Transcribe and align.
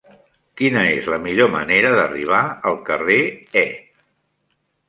Quina 0.61 0.81
és 0.93 1.09
la 1.15 1.19
millor 1.25 1.51
manera 1.57 1.93
d'arribar 1.97 2.41
al 2.71 2.81
carrer 2.89 3.21
E? 3.65 3.67